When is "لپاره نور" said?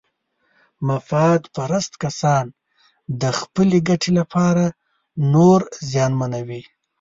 4.19-5.59